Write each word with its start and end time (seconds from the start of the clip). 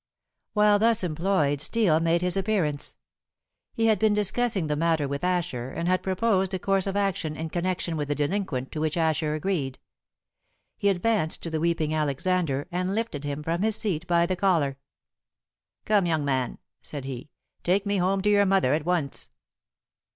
While 0.53 0.79
thus 0.79 1.03
employed 1.03 1.61
Steel 1.61 1.99
made 1.99 2.23
his 2.23 2.35
appearance. 2.35 2.95
He 3.75 3.85
had 3.85 3.99
been 3.99 4.15
discussing 4.15 4.65
the 4.65 4.75
matter 4.75 5.07
with 5.07 5.23
Asher, 5.23 5.69
and 5.69 5.87
had 5.87 6.01
proposed 6.01 6.55
a 6.55 6.57
course 6.57 6.87
of 6.87 6.97
action 6.97 7.37
in 7.37 7.51
connection 7.51 7.95
with 7.95 8.07
the 8.07 8.15
delinquent 8.15 8.71
to 8.71 8.81
which 8.81 8.97
Asher 8.97 9.35
agreed. 9.35 9.77
He 10.75 10.89
advanced 10.89 11.43
to 11.43 11.51
the 11.51 11.59
weeping 11.59 11.93
Alexander 11.93 12.67
and 12.71 12.95
lifted 12.95 13.23
him 13.23 13.43
from 13.43 13.61
his 13.61 13.75
seat 13.75 14.07
by 14.07 14.25
the 14.25 14.35
collar. 14.35 14.79
"Come, 15.85 16.07
young 16.07 16.25
man," 16.25 16.57
said 16.81 17.05
he, 17.05 17.29
"take 17.61 17.85
me 17.85 17.97
home 17.97 18.23
to 18.23 18.29
your 18.31 18.47
mother 18.47 18.73
at 18.73 18.85
once." 18.85 19.29